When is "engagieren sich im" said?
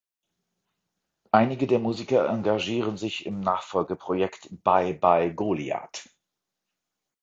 2.27-3.39